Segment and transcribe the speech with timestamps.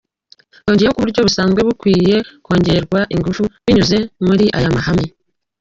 [0.65, 5.07] Yongeyeho ko uburyo busanzwe bukwiriye kongererwa ingufu binyuze muri aya mahame.